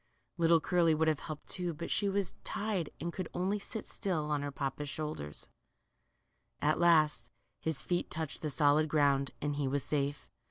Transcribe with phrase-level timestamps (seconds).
[0.39, 4.31] Little Curly would have helped, too, but she was tied and could only sit still
[4.31, 5.31] on her papa's shoulder.
[6.59, 10.27] At last his feet touched the solid ground, *and he * was safe.